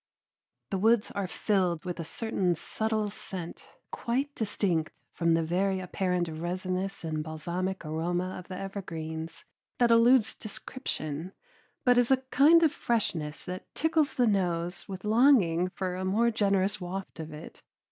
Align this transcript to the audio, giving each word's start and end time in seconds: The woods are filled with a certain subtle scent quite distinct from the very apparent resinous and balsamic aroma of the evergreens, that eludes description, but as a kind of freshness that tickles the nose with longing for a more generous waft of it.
The 0.71 0.79
woods 0.79 1.11
are 1.11 1.27
filled 1.27 1.85
with 1.85 1.99
a 1.99 2.03
certain 2.03 2.55
subtle 2.55 3.11
scent 3.11 3.67
quite 3.91 4.33
distinct 4.33 4.91
from 5.13 5.35
the 5.35 5.43
very 5.43 5.79
apparent 5.79 6.27
resinous 6.27 7.03
and 7.03 7.23
balsamic 7.23 7.85
aroma 7.85 8.35
of 8.39 8.47
the 8.47 8.57
evergreens, 8.57 9.45
that 9.77 9.91
eludes 9.91 10.33
description, 10.33 11.33
but 11.85 11.99
as 11.99 12.09
a 12.09 12.17
kind 12.31 12.63
of 12.63 12.71
freshness 12.71 13.45
that 13.45 13.75
tickles 13.75 14.15
the 14.15 14.25
nose 14.25 14.89
with 14.89 15.05
longing 15.05 15.69
for 15.69 15.93
a 15.95 16.03
more 16.03 16.31
generous 16.31 16.81
waft 16.81 17.19
of 17.19 17.31
it. 17.31 17.61